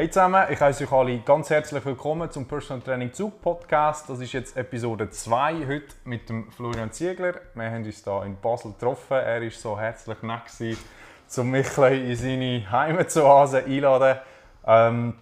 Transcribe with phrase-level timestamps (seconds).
[0.00, 4.08] Hey zusammen, ich heiße euch alle ganz herzlich willkommen zum Personal Training Zug Podcast.
[4.08, 7.34] Das ist jetzt Episode 2 heute mit dem Florian Ziegler.
[7.52, 9.18] Wir haben uns hier in Basel getroffen.
[9.18, 10.78] Er war so herzlich nett,
[11.36, 14.20] um mich in seine Heimatzuhause einzuladen.
[14.66, 15.14] Ähm,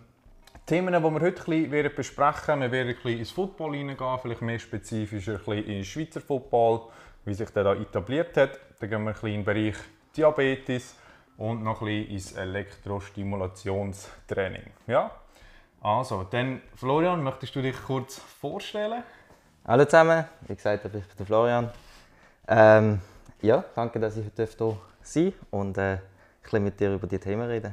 [0.65, 4.19] Themen, die wir heute ein bisschen besprechen werden, wir werden ein bisschen ins Football hineingehen,
[4.23, 6.83] vielleicht mehr spezifisch ein bisschen in Schweizer Football,
[7.25, 8.61] wie sich der da etabliert hat.
[8.79, 9.77] Dann gehen wir ein bisschen in den Bereich
[10.17, 10.95] Diabetes
[11.39, 14.65] und noch ein bisschen ins Elektrostimulationstraining.
[14.87, 15.11] Ja?
[15.81, 19.05] Also, dann Florian, möchtest du dich kurz vorstellen?
[19.65, 21.71] Hallo zusammen, wie gesagt, ich bin der Florian.
[22.49, 23.01] Ähm,
[23.41, 26.01] ja, danke, dass ich heute hier sein und äh, ein
[26.43, 27.73] bisschen mit dir über die Themen reden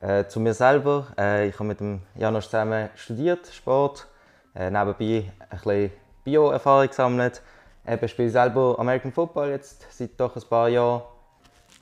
[0.00, 4.06] äh, Zu mir selber, äh, ich habe mit dem Janusz zusammen studiert, Sport,
[4.54, 5.90] äh, nebenbei ein bisschen
[6.24, 7.40] Bio-Erfahrung gesammelt.
[7.86, 11.00] Ich spiele selber American Football jetzt seit doch ein paar Jahren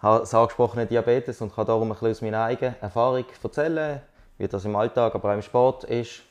[0.06, 4.00] habe das angesprochene Diabetes und kann darum ein bisschen aus meiner eigenen Erfahrung erzählen,
[4.38, 6.22] wie das im Alltag, aber auch im Sport ist.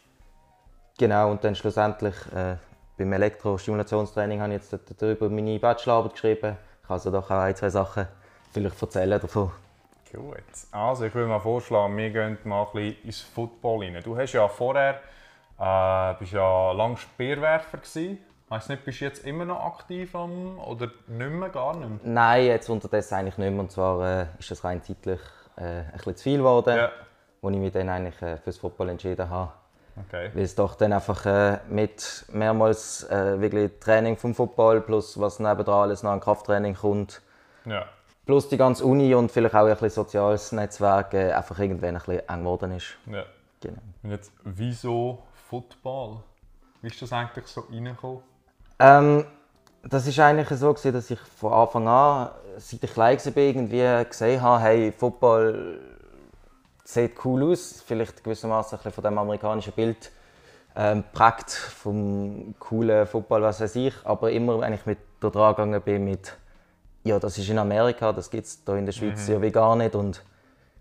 [0.98, 2.56] Genau, und dann schlussendlich äh,
[2.98, 6.58] beim Elektrostimulationstraining habe ich jetzt darüber meine Bachelorarbeit geschrieben.
[6.82, 8.08] Ich kann also doch auch ein, zwei Sachen
[8.54, 9.52] vielleicht erzählen davon.
[10.14, 10.38] Gut,
[10.72, 14.02] also ich würde mal vorschlagen, wir gehen mal ein ins Football rein.
[14.02, 15.02] Du hast ja vorher,
[15.60, 18.20] äh, bist ja lange Speerwerfer gewesen.
[18.56, 21.90] Ich weiß nicht, bist du jetzt immer noch aktiv am, oder nicht mehr, gar nicht
[21.90, 22.00] mehr?
[22.04, 23.60] Nein, jetzt unterdessen eigentlich nicht mehr.
[23.60, 25.20] Und zwar äh, ist das rein zeitlich
[25.58, 26.90] äh, ein bisschen zu viel geworden, ja.
[27.42, 29.52] wo ich mich dann eigentlich äh, fürs Football entschieden habe.
[30.08, 30.32] Okay.
[30.34, 35.40] Weil es doch dann einfach äh, mit mehrmals äh, wirklich Training vom Football plus was
[35.40, 37.22] nebendran alles noch an Krafttraining kommt.
[37.66, 37.86] Ja.
[38.26, 42.02] Plus die ganze Uni und vielleicht auch ein bisschen soziales Netzwerk äh, einfach irgendwann ein
[42.02, 42.96] bisschen eng geworden ist.
[43.12, 43.26] Ja.
[43.60, 43.82] Genau.
[44.02, 46.24] Und jetzt, wieso Football?
[46.82, 48.22] Wie ist das eigentlich so reingekommen?
[48.80, 49.26] Ähm,
[49.84, 54.06] das ist eigentlich so gewesen, dass ich von Anfang an, seit ich klein war, irgendwie
[54.10, 55.80] gesehen habe, hey, Football
[56.84, 60.12] sieht cool aus, vielleicht gewissermaßen von dem amerikanischen Bild
[60.76, 65.56] ähm, prägt vom coolen Football, was weiß ich, aber immer, wenn ich mit da dran
[65.56, 66.36] gegangen bin mit,
[67.04, 69.34] ja, das ist in Amerika, das gibt es hier in der Schweiz mhm.
[69.36, 69.96] ja wie gar nicht.
[69.96, 70.24] Und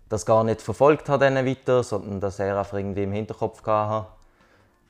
[0.09, 4.07] das gar nicht verfolgt hat dann weiter, sondern dass er einfach irgendwie im Hinterkopf hatte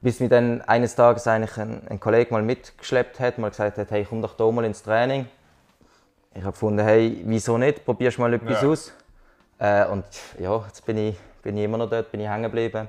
[0.06, 3.90] bis mir dann eines Tages eigentlich ein, ein Kollege mal mitgeschleppt hat, mal gesagt hat,
[3.90, 5.26] hey, komm doch hier mal ins Training.
[6.36, 7.84] Ich habe gefunden, hey, wieso nicht?
[7.84, 8.70] Probierst mal etwas ja.
[8.70, 8.94] aus.
[9.58, 10.06] Äh, und
[10.38, 12.88] ja, jetzt bin ich, bin ich immer noch dort, bin ich hängen geblieben.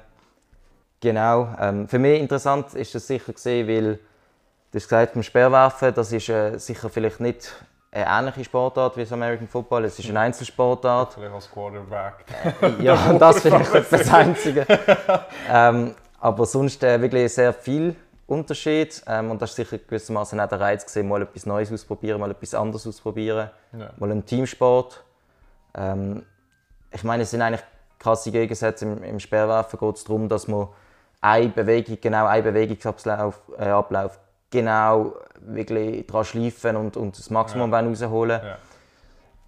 [1.01, 1.49] Genau.
[1.59, 6.13] Ähm, für mich interessant ist das sicher gesehen, weil du hast gesagt, beim Speerwerfen, das
[6.13, 7.51] ist äh, sicher vielleicht nicht
[7.93, 9.87] eine ähnliche Sportart wie das American Football.
[9.87, 11.15] Es ist eine Einzelsportart.
[11.15, 12.27] Vielleicht als Quarterback.
[12.61, 14.67] Äh, ja, das vielleicht das Einzige.
[15.51, 15.95] ähm,
[16.27, 17.95] aber sonst äh, wirklich sehr viel
[18.27, 19.01] Unterschied.
[19.07, 22.33] Ähm, und das ist sicher gewissermaßen auch der Reiz, gewesen, mal etwas Neues ausprobieren, mal
[22.33, 23.49] etwas anderes ausprobieren.
[23.73, 23.91] Ja.
[23.97, 25.05] Mal einen Teamsport.
[25.77, 26.25] Ähm,
[26.91, 27.63] ich meine, es sind eigentlich
[28.01, 28.87] krasse Gegensätze.
[28.87, 30.67] Im, im Speerwerfen geht es darum, dass man
[31.21, 34.19] eine Bewegung, genau einen Bewegungsablauf äh, Ablauf,
[34.51, 37.79] genau wirklich dran schleifen und, und das Maximum ja.
[37.79, 38.59] rausholen ja.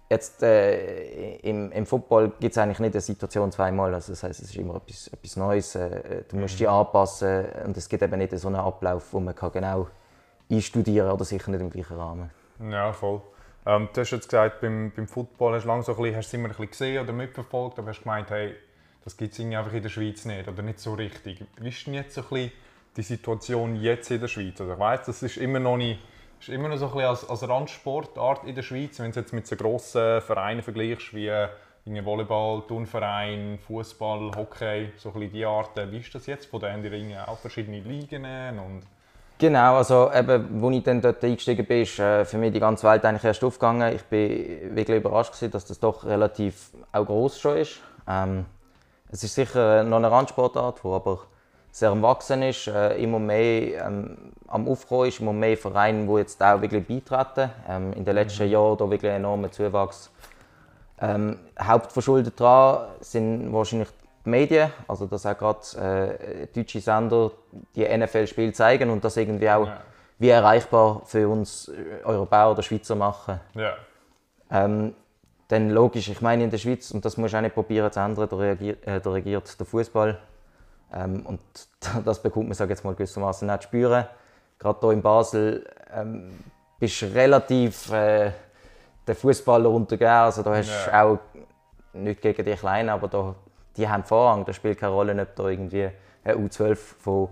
[0.09, 3.93] Jetzt äh, im, im Football gibt es eigentlich nicht eine Situation zweimal.
[3.93, 5.75] Also das heißt, es ist immer etwas, etwas Neues.
[5.75, 6.57] Äh, du musst mhm.
[6.57, 9.87] dich anpassen und es gibt eben nicht so einen Ablauf, wo man kann genau
[10.51, 12.31] einstudieren kann oder sicher nicht im gleichen Rahmen.
[12.71, 13.21] Ja, voll.
[13.67, 16.33] Ähm, du hast jetzt gesagt, beim, beim Football hast du, lang so ein bisschen, hast
[16.33, 18.55] du immer ein bisschen gesehen oder mitverfolgt, aber hast gemeint, hey,
[19.03, 21.45] das gibt es einfach in der Schweiz nicht oder nicht so richtig.
[21.59, 22.51] Wie ist denn jetzt so ein bisschen
[22.97, 24.59] die Situation jetzt in der Schweiz?
[24.59, 25.99] Also ich weiss, das ist immer noch nicht
[26.39, 29.33] ist immer noch so ein bisschen als, als Randsportart in der Schweiz, wenn du jetzt
[29.33, 31.31] mit so grossen Vereinen vergleichst wie
[32.05, 35.91] Volleyball, Turnverein, Fußball, Hockey, so ein bisschen die Arten.
[35.91, 36.45] Wie ist das jetzt?
[36.45, 38.25] Von die auch verschiedene Ligen
[38.59, 38.83] und
[39.39, 42.85] Genau, also eben, als ich dann dort eingestiegen bin, ist äh, für mich die ganze
[42.85, 43.95] Welt eigentlich erst aufgegangen.
[43.95, 47.79] Ich bin wirklich überrascht gewesen, dass das doch relativ auch groß schon ist.
[48.05, 48.45] Ähm,
[49.09, 51.19] es ist sicher noch eine Randsportart, wo aber
[51.71, 56.13] sehr am Wachsen ist, äh, immer mehr ähm, am Aufkommen ist, immer mehr Vereine, die
[56.13, 57.51] jetzt auch wirklich beitreten.
[57.67, 58.51] Ähm, in den letzten mhm.
[58.51, 60.11] Jahren da wirklich enormer Zuwachs.
[61.01, 63.89] Ähm, Hauptverschuldet daran sind wahrscheinlich
[64.25, 67.31] die Medien, also dass auch gerade äh, deutsche Sender
[67.75, 69.81] die NFL-Spiele zeigen und das irgendwie auch ja.
[70.17, 73.39] wie erreichbar für uns äh, Europäer oder Schweizer machen.
[73.55, 73.75] Ja.
[74.51, 74.93] Ähm,
[75.47, 78.27] dann logisch, ich meine in der Schweiz, und das muss auch nicht probieren zu ändern,
[78.29, 80.19] da reagiert, äh, da regiert der Fußball
[80.93, 81.39] ähm, und
[82.05, 84.05] das bekommt man, sage jetzt mal, gewissermaßen nicht spüren.
[84.57, 86.31] Gerade hier in Basel ähm,
[86.79, 88.31] bist du relativ äh,
[89.07, 90.11] der Fußballer untergeben.
[90.11, 91.03] Also da hast du ja.
[91.03, 91.19] auch
[91.93, 93.35] nicht gegen die Kleinen, aber da,
[93.77, 94.45] die haben Vorrang.
[94.45, 95.89] Da spielt keine Rolle, ob da irgendwie
[96.23, 97.29] eine U12 von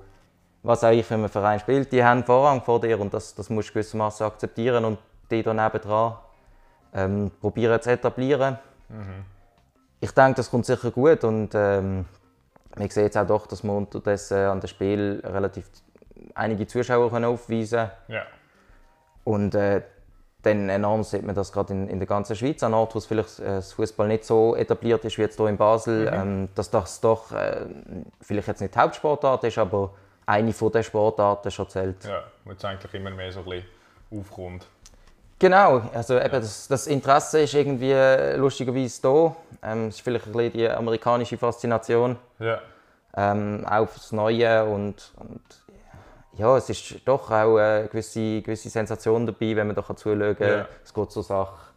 [0.63, 1.91] was auch ich für einen Verein spielt.
[1.91, 4.99] Die haben Vorrang vor dir und das, das musst du gewissermaßen akzeptieren und
[5.31, 6.17] die da nebendran
[6.93, 8.57] ähm, probieren zu etablieren.
[8.89, 9.25] Mhm.
[9.99, 12.05] ich denke, das kommt sicher gut und ähm,
[12.77, 15.69] man sieht jetzt auch doch, dass wir unterdessen an dem Spiel relativ
[16.35, 17.91] einige Zuschauer können aufweisen können.
[18.07, 18.25] Ja.
[19.23, 19.81] Und äh,
[20.43, 23.39] dann enorm sieht man das gerade in, in der ganzen Schweiz, an Ort, wo vielleicht
[23.39, 26.13] äh, das Fußball nicht so etabliert ist wie jetzt hier in Basel, mhm.
[26.13, 27.65] ähm, dass das doch äh,
[28.21, 29.93] vielleicht jetzt nicht die Hauptsportart ist, aber
[30.25, 32.03] eine von den Sportarten schon zählt.
[32.05, 33.65] Ja, wo es eigentlich immer mehr so ein bisschen
[34.11, 34.67] aufkommt.
[35.39, 37.93] Genau, also eben das, das, Interesse ist irgendwie
[38.37, 39.35] lustigerweise da.
[39.61, 42.17] Ähm, es ist vielleicht ein bisschen die amerikanische Faszination.
[42.39, 42.59] Ja.
[43.15, 45.41] Ähm, auch fürs Neue und, und,
[46.37, 50.47] ja, es ist doch auch eine gewisse, gewisse Sensation dabei, wenn man da zuschauen kann.
[50.47, 50.67] Ja.
[50.83, 51.73] Es geht zur Sache.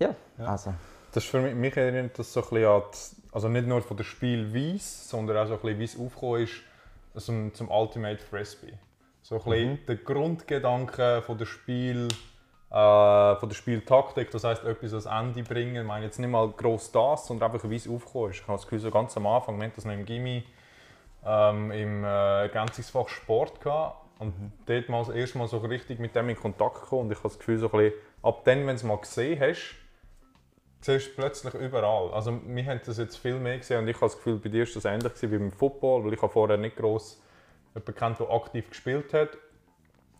[0.00, 0.74] Ja, ja, also.
[1.12, 3.80] Das ist für mich, mich erinnert das so ein bisschen an, die, also nicht nur
[3.82, 8.18] von der Spielweise, sondern auch so ein bisschen, wie es aufgekommen ist zum, zum Ultimate
[8.18, 8.74] Frisbee.
[9.22, 9.86] So ein bisschen mhm.
[9.86, 12.35] der Grundgedanke von der Spiel äh,
[12.68, 15.76] von der Spieltaktik, das heißt etwas ans Ende bringen.
[15.76, 18.40] Ich meine jetzt nicht mal gross das, sondern einfach wie es aufgekommen ist.
[18.40, 20.44] Ich habe das Gefühl, so ganz am Anfang, wir das noch im Gimmi
[21.24, 26.14] ähm, im äh, Ergänzungsfach Sport gehabt und dort mal das erste Mal so richtig mit
[26.14, 28.66] dem in Kontakt gekommen und ich habe das Gefühl, so ein bisschen, ab dann, wenn
[28.68, 29.76] du es mal gesehen hast,
[30.80, 32.12] siehst du plötzlich überall.
[32.12, 34.66] Also wir haben das jetzt viel mehr gesehen und ich habe das Gefühl, bei dir
[34.66, 37.22] war das ähnlich wie beim Football, weil ich habe vorher nicht gross
[37.74, 39.30] jemanden kennt, der aktiv gespielt hat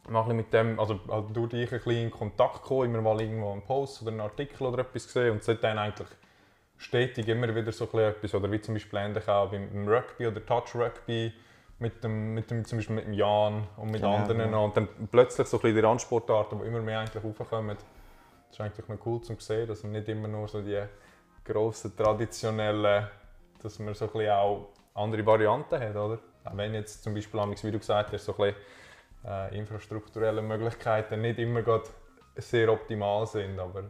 [0.09, 3.53] mal mit dem, also halt durch dich ein bisschen in Kontakt gekommen, immer mal irgendwo
[3.53, 6.09] einen Post oder einen Artikel oder etwas gesehen und seitdem eigentlich
[6.79, 10.75] stetig immer wieder so etwas, oder wie zum Beispiel ähnlich auch beim Rugby oder Touch
[10.75, 11.33] Rugby
[11.79, 14.59] mit dem, mit dem, zum Beispiel mit dem Jan und mit genau, anderen ja.
[14.59, 17.77] und dann plötzlich so ein bisschen die Randsportarten, die immer mehr eigentlich raufkommen.
[17.77, 20.83] Das ist eigentlich noch cool zu sehen, dass man nicht immer nur so die
[21.45, 23.09] grossen, traditionellen,
[23.63, 26.19] dass man so ein bisschen auch andere Varianten hat, oder?
[26.45, 28.57] Auch wenn jetzt zum Beispiel, wie du gesagt hast, so ein bisschen
[29.27, 31.63] äh, infrastrukturellen Möglichkeiten nicht immer
[32.37, 33.59] sehr optimal sind.
[33.59, 33.85] Aber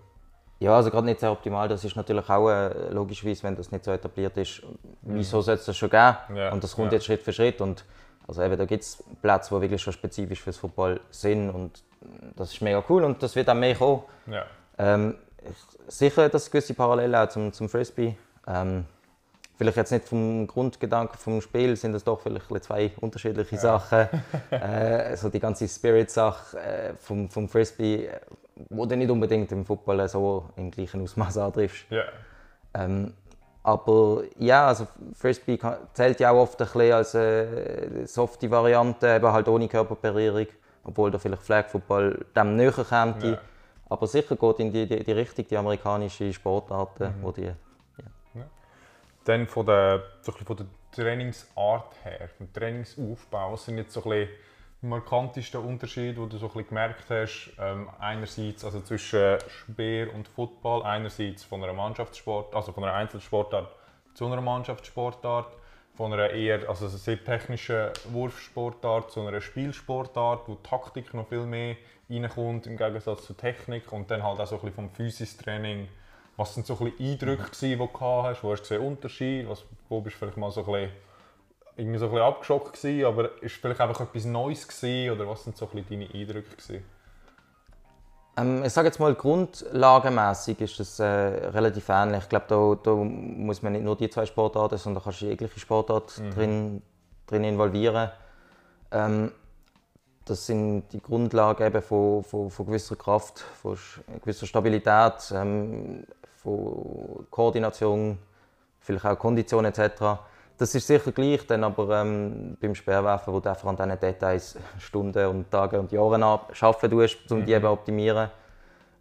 [0.58, 1.68] ja, also gerade nicht sehr optimal.
[1.68, 4.62] Das ist natürlich auch äh, logischerweise, wenn das nicht so etabliert ist.
[5.02, 5.42] Wieso mhm.
[5.42, 6.16] soll es das schon geben?
[6.34, 6.52] Ja.
[6.52, 6.96] Und das kommt ja.
[6.96, 7.60] jetzt Schritt für Schritt.
[7.60, 7.84] Und
[8.26, 11.50] also eben, da gibt es Plätze, die wirklich schon spezifisch für das Football sind.
[11.50, 11.82] Und
[12.36, 14.02] das ist mega cool und das wird auch mehr kommen.
[14.26, 14.46] Ja.
[14.78, 15.16] Ähm,
[15.88, 18.16] sicher, dass es gewisse Parallelen auch zum, zum Frisbee.
[18.46, 18.84] Ähm,
[19.56, 23.60] vielleicht jetzt nicht vom Grundgedanken vom Spiel, sind das doch vielleicht zwei unterschiedliche ja.
[23.60, 24.08] Sachen.
[24.50, 28.10] äh, so die ganze Spirit-Sache äh, vom, vom Frisbee,
[28.70, 31.86] wo du nicht unbedingt im Football so im gleichen Ausmaß antriffst.
[31.90, 32.04] Ja.
[32.74, 33.14] Ähm,
[33.62, 35.58] aber ja, also Frisbee
[35.92, 40.46] zählt ja auch oft ein bisschen als eine softe Variante, eben halt ohne Körperberührung,
[40.84, 43.24] obwohl da vielleicht Flag Football dem näher kommt.
[43.24, 43.38] Ja.
[43.88, 47.22] Aber sicher geht in die, die, die Richtung, die amerikanische Sportarten, mhm.
[47.22, 47.50] wo die
[49.26, 54.28] dann von der, so von der Trainingsart her, vom Trainingsaufbau, was sind jetzt so ein
[54.82, 57.52] die markantesten Unterschiede, die du so ein gemerkt hast?
[57.58, 63.74] Ähm, einerseits also zwischen Speer und Football, einerseits von einer Mannschaftssport, also von einer Einzelsportart
[64.14, 65.56] zu einer Mannschaftssportart,
[65.96, 71.76] von einer eher also sehr technischen Wurfsportart zu einer Spielsportart, wo Taktik noch viel mehr
[72.08, 75.88] reinkommt im Gegensatz zur Technik und dann halt auch so ein bisschen vom Physistraining training
[76.36, 78.42] was sind so ein bisschen Eindrücke, die du hast?
[78.42, 79.48] Wo hast du gesehen Unterschied?
[79.48, 80.90] Was, wo bist du vielleicht mal so ein bisschen,
[81.76, 85.44] irgendwie so ein bisschen abgeschockt gewesen, aber ist vielleicht einfach etwas Neues gewesen, oder was
[85.44, 86.84] sind so ein bisschen deine Eindrücke gewesen?
[88.38, 92.24] Ähm, ich sage jetzt mal, grundlagenmässig ist das äh, relativ ähnlich.
[92.24, 95.58] Ich glaube, da, da, muss man nicht nur die zwei Sportarten, sondern kannst du jegliche
[95.58, 96.30] Sportart mhm.
[96.32, 96.82] drin,
[97.26, 98.10] drin involvieren.
[98.90, 99.32] Ähm,
[100.26, 103.78] das sind die Grundlagen eben von, von, von gewisser Kraft, von
[104.20, 106.04] gewisser Stabilität, ähm,
[106.46, 108.18] von Koordination,
[108.78, 110.20] vielleicht auch Kondition etc.
[110.56, 114.56] Das ist sicher gleich, dann aber ähm, beim Speerwerfen, wo du einfach an diesen Details
[114.78, 117.72] Stunden und Tage und Jahre arbeiten tust, um die eben mhm.
[117.72, 118.30] optimieren.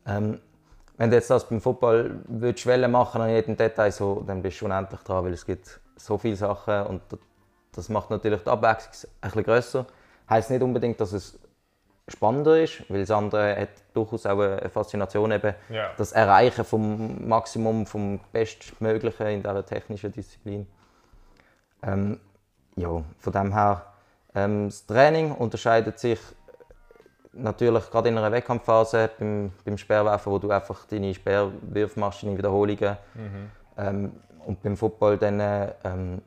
[0.07, 0.39] Ähm,
[0.97, 4.65] wenn du jetzt das beim Football willst, machen an jedem Detail, so, dann bist du
[4.65, 7.01] unendlich dran, weil es gibt so viele Sachen und
[7.73, 9.85] das macht natürlich die Abwechslung ein bisschen grösser.
[10.29, 11.37] Heißt nicht unbedingt, dass es
[12.07, 15.91] spannender ist, weil das andere hat durchaus auch eine Faszination, eben ja.
[15.97, 20.67] das Erreichen vom Maximum, vom Bestmöglichen in dieser technischen Disziplin.
[21.81, 22.19] Ähm,
[22.75, 23.85] ja, von dem her,
[24.35, 26.19] ähm, das Training unterscheidet sich
[27.33, 32.38] natürlich gerade in einer Wettkampfphase beim, beim Speerwerfen, wo du einfach deine Speerwürfe machst in
[32.38, 32.97] Wiederholungen.
[33.13, 33.51] Mhm.
[33.77, 34.12] Ähm,
[34.45, 35.39] und beim Football dann
[35.83, 36.21] ähm,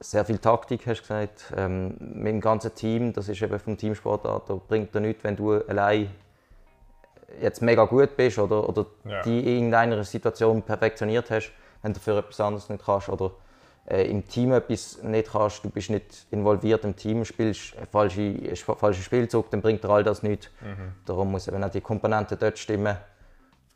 [0.00, 1.52] sehr viel Taktik, hast du gesagt.
[1.56, 5.36] Ähm, mit dem ganzen Team, das ist eben vom Teamsportart, da bringt dir nichts, wenn
[5.36, 6.10] du allein
[7.40, 9.22] jetzt mega gut bist oder, oder ja.
[9.22, 13.32] die in irgendeiner Situation perfektioniert hast, wenn du für etwas anderes nicht kannst oder
[13.86, 19.02] äh, im Team etwas nicht kannst, du bist nicht involviert im Team, spielst falsche, falsche
[19.02, 20.48] Spielzug, dann bringt dir all das nichts.
[20.60, 20.92] Mhm.
[21.04, 22.96] Darum muss eben auch die Komponente dort stimmen.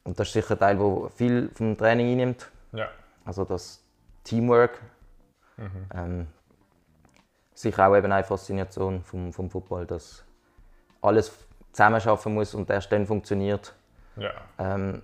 [0.03, 2.51] Und das ist sicher ein Teil, der viel vom Training einnimmt.
[2.73, 2.89] Ja.
[3.25, 3.83] Also das
[4.25, 4.81] Teamwork.
[5.61, 5.87] Mhm.
[5.95, 6.27] Ähm,
[7.55, 10.25] sicher auch eben eine Faszination vom, vom Football, dass
[11.03, 11.33] alles
[11.73, 13.75] zusammenarbeiten muss und erst dann funktioniert.
[14.17, 14.33] Ja.
[14.59, 15.03] Ähm,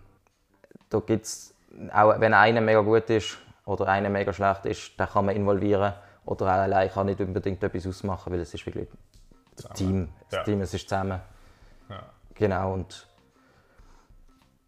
[0.89, 1.55] da gibt's
[1.93, 5.93] auch wenn einer mega gut ist oder einer mega schlecht ist, den kann man involvieren.
[6.25, 8.89] Oder auch allein kann nicht unbedingt etwas ausmachen, weil es ist wirklich
[9.55, 10.09] das Team.
[10.31, 10.43] Das Ja.
[10.45, 11.21] Team, es ist zusammen.
[11.89, 12.03] Ja.
[12.35, 12.73] Genau.
[12.73, 13.07] Und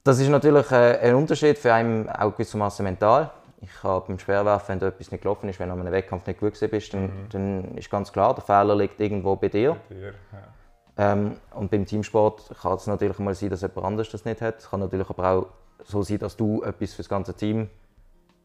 [0.05, 3.31] das ist natürlich äh, ein Unterschied für einen auch gewissermaßen mental.
[3.61, 6.27] Ich habe beim Schwerwerfen, wenn da etwas nicht gelaufen ist, wenn du an einem Wettkampf
[6.27, 7.29] nicht gut gewesen bist, dann, Mhm.
[7.31, 9.77] dann ist ganz klar, der Fehler liegt irgendwo bei dir.
[9.91, 11.13] Dir, ja.
[11.13, 14.59] Ähm, und beim Teamsport kann es natürlich mal sein, dass jemand anderes das nicht hat.
[14.59, 15.47] Es kann natürlich aber auch
[15.85, 17.69] so sein, dass du etwas für das ganze Team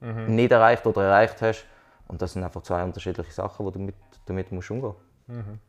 [0.01, 0.35] Mhm.
[0.35, 1.65] nicht erreicht oder erreicht hast.
[2.07, 4.93] Und das sind einfach zwei unterschiedliche Sachen, die du mit, damit musst umgehen
[5.27, 5.59] musst.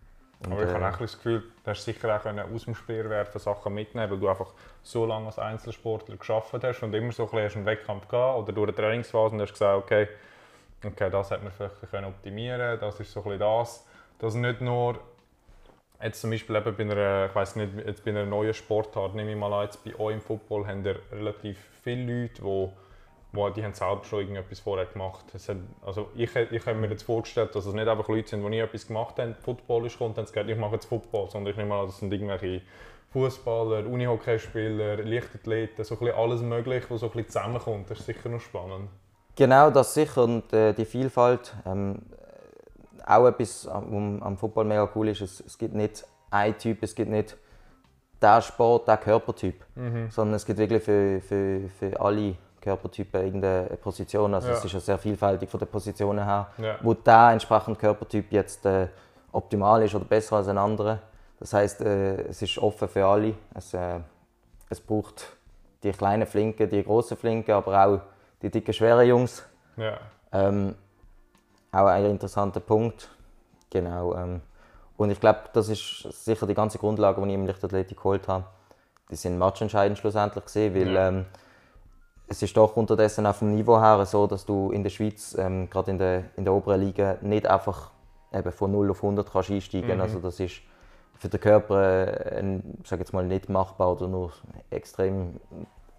[0.50, 3.74] Aber ich habe auch das Gefühl, du hast sicher auch können aus dem Speerwerfen Sachen
[3.74, 7.58] mitnehmen, weil du einfach so lange als Einzelsportler geschafft hast und immer so ein bisschen
[7.58, 10.08] einen Wettkampf gehabt oder durch eine Trainingsphase und hast gesagt, okay,
[10.84, 13.86] okay, das hat man vielleicht können optimieren, das ist so ein bisschen das,
[14.18, 14.98] dass nicht nur
[16.02, 19.32] jetzt zum Beispiel eben bei einer, ich weiß nicht, jetzt bei einer neuen Sportart, nehme
[19.32, 22.68] ich mal an, jetzt bei euch im Football haben ihr relativ viele Leute, die
[23.34, 25.24] wo die haben selber schon irgendetwas vorher gemacht.
[25.32, 28.48] Hat, also ich, ich habe mir jetzt vorgestellt, dass es nicht einfach Leute sind, die
[28.48, 29.34] nie etwas gemacht haben.
[29.34, 32.12] Football ist und haben gesagt, ich mache jetzt Football, sondern ich nehme an, das sind
[32.12, 32.62] irgendwelche
[33.10, 37.90] Fußballer, Unihockeyspieler, Leichtathleten, so ein bisschen alles Mögliche, was so ein bisschen zusammenkommt.
[37.90, 38.88] Das ist sicher noch spannend.
[39.36, 40.24] Genau, das sicher.
[40.24, 41.54] Und äh, die Vielfalt.
[41.66, 42.02] Ähm,
[43.06, 46.94] auch etwas am, am Football mega cool ist, es, es gibt nicht einen Typ, es
[46.94, 47.36] gibt nicht
[48.20, 49.64] der Sport, der Körpertyp,
[50.08, 54.34] sondern es gibt wirklich für, für, für alle Körpertypen irgendeine Position.
[54.34, 54.54] Also Ja.
[54.54, 56.76] es ist ja sehr vielfältig von den Positionen her, Ja.
[56.82, 58.88] wo der entsprechende Körpertyp jetzt äh,
[59.32, 60.98] optimal ist oder besser als ein anderer.
[61.38, 63.34] Das heißt, äh, es ist offen für alle.
[63.54, 64.00] Es, äh,
[64.70, 65.36] es braucht
[65.82, 68.00] die kleinen Flinken, die großen Flinken, aber auch
[68.42, 69.44] die dicken, schweren Jungs.
[69.76, 69.98] Ja.
[70.32, 70.74] Ähm,
[71.72, 73.10] auch ein interessanter Punkt.
[73.70, 74.14] Genau.
[74.14, 74.40] Ähm,
[74.96, 78.44] und ich glaube, das ist sicher die ganze Grundlage, die ich im Lichtathletik geholt habe.
[79.10, 81.26] Die sind matchentscheidend schlussendlich gesehen, weil ähm,
[82.26, 85.68] es ist doch unterdessen auch vom Niveau her so, dass du in der Schweiz, ähm,
[85.68, 87.90] gerade in der, in der oberen Liga, nicht einfach
[88.32, 90.00] eben von 0 auf 100 kannst einsteigen.
[90.00, 90.60] Also das ist
[91.18, 94.32] für den Körper äh, sag jetzt mal, nicht machbar oder nur
[94.70, 95.40] extrem,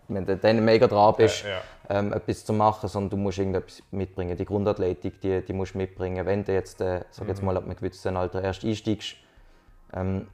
[0.07, 1.61] wenn du dann mega dran bist, Ja, ja.
[1.89, 4.35] ähm, etwas zu machen, sondern du musst irgendetwas mitbringen.
[4.35, 6.25] Die Grundathletik, die, die musst du mitbringen.
[6.25, 9.15] Wenn du jetzt, äh, sag jetzt mal, ab einem gewissen Alter erst einsteigst,
[9.93, 10.27] ähm,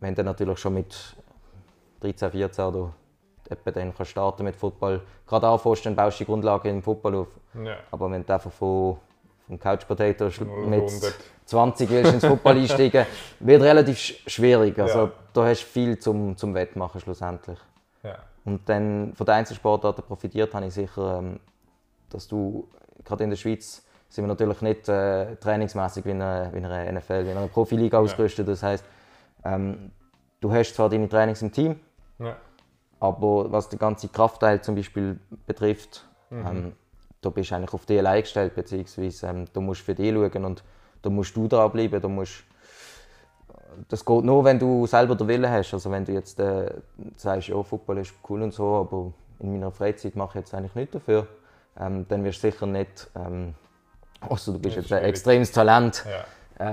[0.00, 1.16] wenn du natürlich schon mit
[2.00, 2.92] 13, 14 oder
[3.50, 7.14] etwa dann kannst starten mit Football, gerade anfängst, dann baust du die Grundlage im Football
[7.16, 7.28] auf.
[7.62, 7.76] Ja.
[7.90, 8.96] Aber wenn du einfach von,
[9.46, 10.40] vom Couch Potato mit
[10.82, 11.14] 100.
[11.46, 13.06] 20 willst ins Football einsteigen,
[13.40, 14.76] wird relativ sch- schwierig.
[14.78, 15.12] Also Ja.
[15.32, 17.58] da hast du viel zum, zum Wettmachen schlussendlich.
[18.02, 18.16] Ja.
[18.44, 21.40] Und dann von den Einzelsportarten profitiert habe ich sicher, ähm,
[22.10, 22.68] dass du,
[23.04, 26.64] gerade in der Schweiz, sind wir natürlich nicht äh, trainingsmäßig wie in einer, wie in
[26.66, 28.46] einer NFL, wie in einer Profiliga ausgerüstet.
[28.48, 28.84] Das heißt,
[29.44, 29.90] ähm,
[30.40, 31.78] du hast zwar deine Trainings im Team,
[32.18, 32.36] Ja.
[33.00, 36.72] Aber was den ganzen Kraftteil zum Beispiel betrifft, ähm,
[37.20, 40.44] da bist du eigentlich auf dich allein gestellt, beziehungsweise ähm, du musst für dich schauen
[40.44, 40.64] und
[41.02, 42.44] da musst du dranbleiben, du musst
[43.88, 45.74] das geht nur, wenn du selber den Willen hast.
[45.74, 46.70] Also wenn du jetzt äh,
[47.16, 50.74] sagst, ja, Football ist cool und so, aber in meiner Freizeit mache ich jetzt eigentlich
[50.74, 51.26] nichts dafür,
[51.78, 53.54] ähm, dann wirst du sicher nicht, ähm,
[54.20, 56.24] außer du bist jetzt ein extremes Talent, Ja.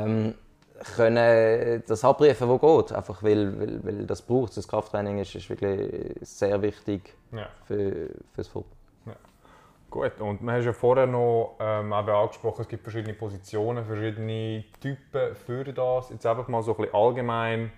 [0.05, 0.35] ähm,
[0.95, 2.91] können das abrufen, wo geht.
[2.91, 4.55] Einfach weil, weil, weil das braucht.
[4.57, 7.47] Das Krafttraining ist, ist wirklich sehr wichtig Ja.
[7.65, 8.77] für, fürs Football.
[9.93, 14.63] Gut, und wir haben ja vorher noch ähm, eben angesprochen, es gibt verschiedene Positionen, verschiedene
[14.81, 16.09] Typen für das.
[16.09, 17.71] Jetzt einfach mal so ein bisschen allgemein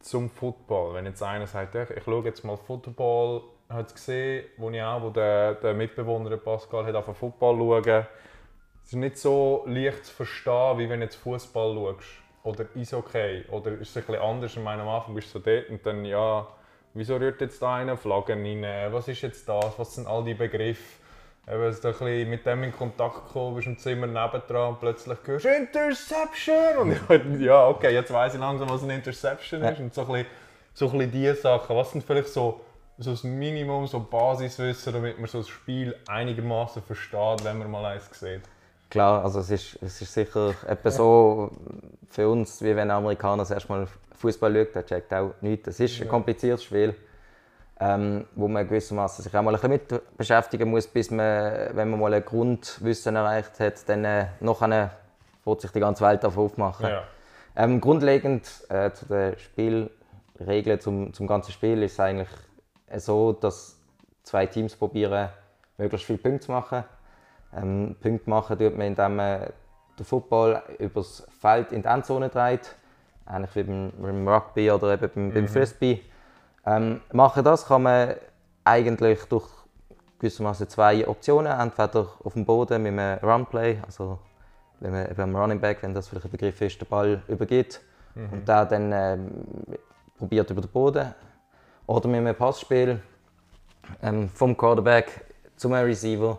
[0.00, 0.92] zum Football.
[0.92, 4.82] Wenn jetzt einer sagt, ich, ich schaue jetzt mal Football, hat es gesehen, wo ich
[4.82, 8.06] auch, wo der, der Mitbewohner Pascal hat auf Football schauen.
[8.86, 12.06] Es ist nicht so leicht zu verstehen, wie wenn du jetzt Fußball schaust
[12.44, 13.44] oder Eishockey.
[13.50, 14.52] Oder ist es ein bisschen anders?
[14.52, 16.46] Ich meine, am Anfang bist du so dort und dann, ja,
[16.94, 18.92] wieso rührt jetzt da einer Flaggen rein?
[18.92, 19.76] Was ist jetzt das?
[19.76, 21.02] Was sind all die Begriffe?
[21.48, 24.78] Eben, dass du ein bisschen mit dem in Kontakt gekommen bist im Zimmer nebendran und
[24.78, 26.78] plötzlich hörst du Interception!
[26.78, 29.80] Und ich dachte, ja, okay, jetzt weiss ich langsam, was eine Interception ist.
[29.80, 30.26] Und so ein bisschen,
[30.74, 31.74] so ein bisschen diese Sachen.
[31.74, 32.60] Was sind vielleicht so,
[32.98, 37.84] so das Minimum, so Basiswissen, damit man so das Spiel einigermaßen versteht, wenn man mal
[37.84, 38.42] eins sieht?
[38.88, 41.50] Klar, also es ist, es ist sicher etwa so
[42.08, 45.68] für uns, wie wenn ein Amerikaner das erste Mal Fußball schaut, der checkt auch nichts.
[45.68, 46.94] Es ist ein kompliziertes Spiel,
[47.80, 51.90] ähm, wo man gewissermaßen sich auch mal ein bisschen mit beschäftigen muss, bis man, wenn
[51.90, 54.92] man mal ein Grundwissen erreicht hat, dann äh, nachher
[55.44, 56.88] wird sich die ganze Welt dafür aufmachen.
[56.88, 57.02] Ja.
[57.56, 62.28] Ähm, grundlegend äh, zu den Spielregeln zum, zum ganzen Spiel ist es eigentlich
[62.96, 63.78] so, dass
[64.22, 65.28] zwei Teams probieren,
[65.76, 66.84] möglichst viele Punkte zu machen.
[67.54, 69.46] Ähm, Punkte machen tut man, indem man
[69.98, 72.74] den Football übers Feld in die Endzone dreht,
[73.28, 76.02] ähnlich wie beim, beim Rugby oder eben beim, beim Frisbee.
[76.66, 78.14] Ähm, machen das kann man
[78.64, 79.46] eigentlich durch
[80.18, 81.52] gewissermaßen zwei Optionen.
[81.58, 84.18] Entweder auf dem Boden mit einem Runplay, also
[84.80, 87.80] wenn man beim Running Back, wenn das vielleicht ein Begriff ist, den Ball übergibt
[88.14, 89.30] und der dann ähm,
[90.18, 91.14] probiert über den Boden.
[91.86, 93.00] Oder mit einem Passspiel
[94.02, 95.26] ähm, vom Quarterback
[95.56, 96.38] zum Receiver.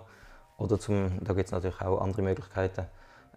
[0.57, 2.85] Oder zum, da gibt es natürlich auch andere Möglichkeiten.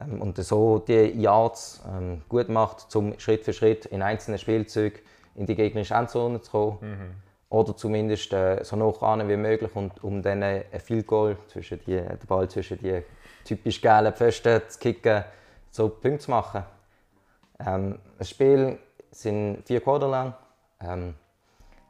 [0.01, 5.01] Ähm, und so die Yards ähm, gut macht, um Schritt für Schritt in einzelnen Spielzügen
[5.35, 7.23] in die gegnerische Endzone zu kommen.
[7.51, 11.97] Oder zumindest äh, so nah wie möglich, und, um dann ein Field Goal, zwischen die,
[11.97, 13.03] den Ball zwischen die
[13.45, 15.25] typisch gelben Pfosten zu kicken,
[15.71, 16.63] so Punkte zu machen.
[17.59, 18.79] Ähm, das Spiel
[19.11, 20.35] sind vier Quarter lang.
[20.81, 21.15] Ähm,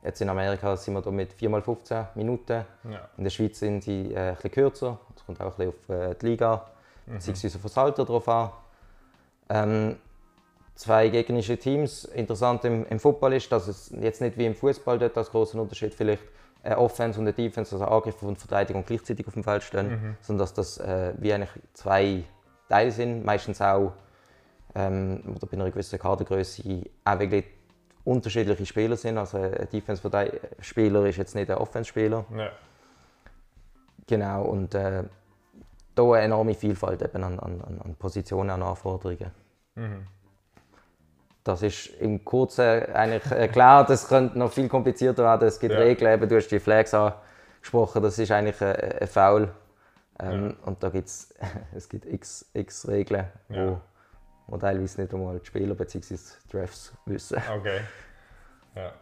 [0.03, 2.65] jetzt in Amerika sind wir da mit 4x15 Minuten.
[2.91, 3.09] Ja.
[3.19, 4.99] In der Schweiz sind sie äh, ein bisschen kürzer.
[5.37, 6.67] Kommt auch ein bisschen auf äh, die Liga
[7.07, 7.47] bzw.
[7.57, 8.51] auf das Alter drauf an.
[9.49, 9.97] Ähm,
[10.75, 12.05] zwei gegnerische Teams.
[12.05, 15.59] Interessant im, im Football ist, dass es jetzt nicht wie im Fußball dort als großen
[15.61, 16.23] Unterschied vielleicht
[16.63, 20.45] eine Offense und eine Defense, also Angriff und Verteidigung gleichzeitig auf dem Feld stehen, sondern
[20.45, 22.25] dass das äh, wie eigentlich zwei
[22.69, 23.93] Teile sind, meistens auch
[24.75, 26.63] ähm, oder bei einer gewissen Kadergröße
[27.05, 27.45] auch wirklich
[28.05, 29.19] unterschiedliche Spieler sind.
[29.19, 32.25] Also ein Defense-Spieler ist jetzt nicht ein Offense-Spieler.
[32.37, 32.51] Ja.
[34.07, 35.05] Genau, und äh,
[36.09, 39.31] da eine enorme Vielfalt eben an, an, an- Positionen, an Anforderungen.
[41.45, 45.49] Das ist im Kurzen eigentlich erklärt, es könnte noch viel komplizierter werden.
[45.49, 45.81] Es gibt Ja.
[45.81, 49.51] Regeln, eben, du hast die Flags angesprochen, das ist eigentlich ein, ein Foul.
[50.21, 51.35] Ähm, Und da gibt's,
[51.75, 53.81] es gibt x, x Regeln, wo, Ja.
[54.49, 56.17] wo teilweise nicht einmal die Spieler bzw.
[56.53, 57.39] die Refs wissen.
[57.59, 57.81] Okay.
[58.75, 58.93] Ja.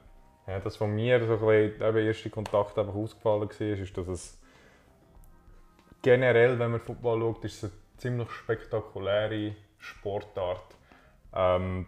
[0.47, 0.61] ja.
[0.61, 4.39] Das von mir so ein bisschen, der erste Kontakt einfach ausgefallen war, ist, dass es
[6.03, 10.75] generell, wenn man Football schaut, ist es eine ziemlich spektakuläre Sportart.
[11.35, 11.87] Ähm,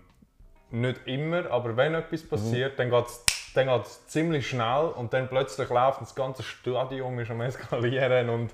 [0.70, 5.28] nicht immer, aber wenn etwas passiert, dann geht es dann geht's ziemlich schnell und dann
[5.28, 8.52] plötzlich läuft das ganze Stadion ist am Eskalieren und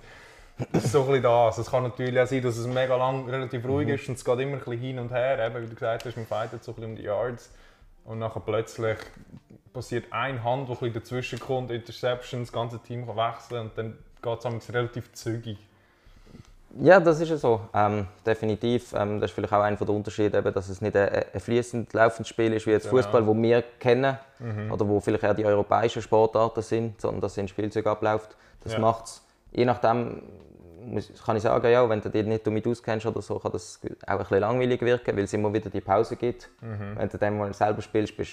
[0.72, 1.58] das ist so ein bisschen das.
[1.58, 4.38] Es kann natürlich auch sein, dass es mega lang relativ ruhig ist und es geht
[4.38, 5.46] immer ein bisschen hin und her.
[5.46, 7.52] Eben, wie du gesagt hast, man fightet so ein bisschen um die Yards.
[8.04, 8.96] Und nachher plötzlich
[9.74, 13.76] passiert eine Hand, die ein bisschen dazwischen kommt, Interception, das ganze Team kann wechseln und
[13.76, 15.58] dann geht es relativ zügig.
[16.78, 17.60] Ja, das ist ja so.
[17.72, 18.92] Ähm, definitiv.
[18.92, 21.92] Ähm, das ist vielleicht auch einer der Unterschiede, eben, dass es nicht ein, ein fließend
[21.94, 22.96] laufendes Spiel ist wie jetzt Genau.
[23.02, 24.18] Fußball, wo wir kennen
[24.70, 28.36] oder wo vielleicht eher die europäischen Sportarten sind, sondern dass es in Spielzeug abläuft.
[28.62, 28.78] Das Ja.
[28.80, 30.20] macht es, je nachdem,
[30.84, 33.80] muss, kann ich sagen, ja, wenn du dich nicht damit auskennst oder so, kann das
[34.06, 36.50] auch ein bisschen langweilig wirken, weil es immer wieder die Pause gibt.
[36.60, 38.32] Wenn du dann mal selber spielst, bist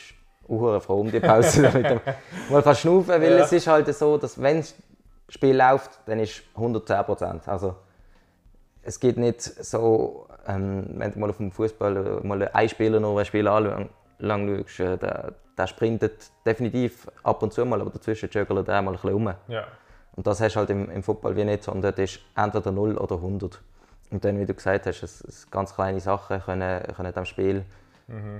[0.49, 2.01] du auch froh um die Pause, damit du
[2.49, 3.45] mal kannst schnaufen, weil Ja.
[3.45, 4.61] es ist halt so, dass wenn
[5.33, 7.47] Spiel läuft, dann ist 110 Prozent.
[7.47, 7.75] Also,
[8.83, 13.17] es geht nicht so, ähm, wenn du mal auf dem Fußball mal einen Spieler noch
[13.17, 17.89] ein Spiel anschaust, lang schaust, äh, der, der sprintet definitiv ab und zu mal, aber
[17.89, 19.33] dazwischen juggelt er mal ein bisschen rum.
[19.47, 19.65] Ja.
[20.15, 22.97] Und das hast du halt im, im Football wie nicht, sondern dort ist entweder 0
[22.97, 23.59] oder 100.
[24.11, 27.65] Und dann, wie du gesagt hast, es, es ganz kleine Sachen können, können dem Spiel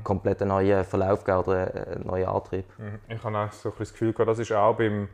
[0.04, 2.66] komplett einen neuen Verlauf geben oder einen neuen Antrieb.
[2.78, 3.00] Mhm.
[3.08, 5.08] Ich habe auch so ein das Gefühl, das ist auch beim,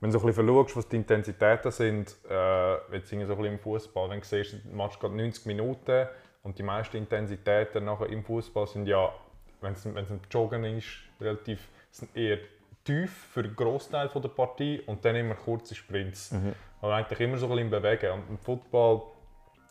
[0.00, 3.38] wenn du so ein bisschen schaust, was die Intensitäten sind, äh, jetzt irgendwie so ein
[3.38, 6.06] bisschen im Fußball, wenn du siehst, der Match geht 90 Minuten
[6.42, 9.12] und die meisten Intensitäten nachher im Fußball sind ja,
[9.60, 10.86] wenn es ein Joggen ist,
[11.20, 12.38] relativ sind eher
[12.84, 16.32] tief für den Großteil der Partie und dann immer kurze Sprints.
[16.80, 18.12] Aber eigentlich immer so ein bisschen Bewegen.
[18.12, 19.02] Und im Football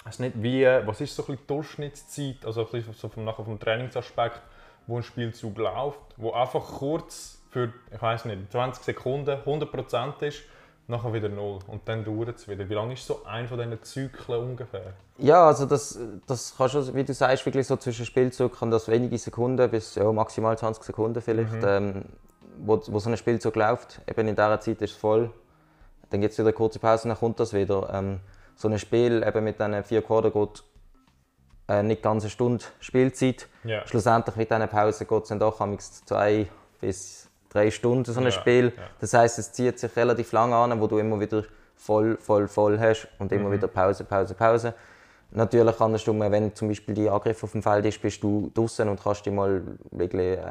[0.07, 3.09] es ist nicht wie, was ist so ein bisschen die Durchschnittszeit, also ein bisschen so
[3.09, 4.41] vom, nachher vom Trainingsaspekt,
[4.85, 10.41] wo ein Spielzug läuft, wo einfach kurz für, ich weiß nicht, 20 Sekunden 100% ist,
[10.87, 12.67] nachher wieder null und dann dauert es wieder.
[12.67, 14.91] Wie lange ist so ein von diesen Zyklen ungefähr?
[15.17, 18.89] Ja, also das, das kann schon, wie du sagst, wirklich so zwischen Spielzug kann das
[18.89, 22.03] wenige Sekunden bis ja, maximal 20 Sekunden vielleicht, ähm,
[22.57, 24.01] wo, wo so ein Spielzug läuft.
[24.05, 25.31] Eben in dieser Zeit ist es voll.
[26.09, 27.89] Dann gibt es wieder eine kurze Pause, dann kommt das wieder.
[27.93, 28.19] Ähm,
[28.57, 30.61] so ein Spiel eben mit diesen vier Quarter geht
[31.69, 33.47] äh, nicht ganz eine Stunde Spielzeit.
[33.63, 33.87] Ja.
[33.87, 35.57] Schlussendlich mit diesen Pausen geht es dann doch
[36.05, 36.47] zwei
[36.81, 38.73] bis drei Stunden so ein Ja, Spiel.
[38.75, 38.83] ja.
[38.99, 41.43] Das heißt, es zieht sich relativ lang an, wo du immer wieder
[41.75, 44.73] voll, voll, voll hast und immer wieder Pause, Pause, Pause.
[45.31, 49.01] Natürlich du, wenn zum Beispiel die Angriff auf dem Feld ist, bist du draußen und
[49.01, 50.41] kannst dich mal wirklich äh,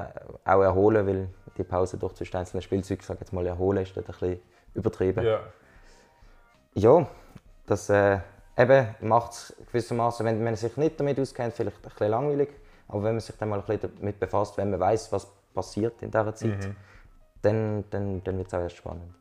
[0.45, 4.09] auch erholen, weil die Pause durch zwischen einzelnen Spielzeugen, sag jetzt mal erholen, ist dort
[4.09, 4.41] ein bisschen
[4.75, 5.25] übertrieben.
[5.25, 5.41] Ja.
[6.75, 7.07] Ja,
[7.67, 8.19] das äh,
[8.59, 12.49] eben macht es gewissermaßen, wenn man sich nicht damit auskennt, vielleicht ein bisschen langweilig.
[12.89, 16.03] Aber wenn man sich dann mal ein bisschen damit befasst, wenn man weiß, was passiert
[16.03, 16.69] in dieser Zeit,
[17.45, 19.15] dann, dann, dann wird es auch erst spannend.